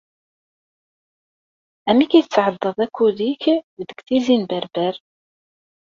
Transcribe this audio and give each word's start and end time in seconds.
Amek 1.89 2.11
i 2.17 2.21
tesɛeddaḍ 2.25 2.77
akud-ik 2.85 3.43
deg 3.77 3.99
Tizi 4.07 4.35
n 4.37 4.43
Berber? 4.49 4.95